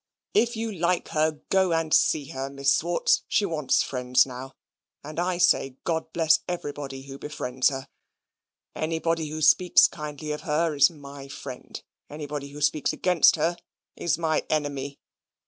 [0.33, 4.51] If you like her, go and see her, Miss Swartz; she wants friends now;
[5.03, 7.87] and I say, God bless everybody who befriends her.
[8.75, 11.79] Anybody who speaks kindly of her is my friend;
[12.09, 13.57] anybody who speaks against her
[13.95, 14.97] is my enemy.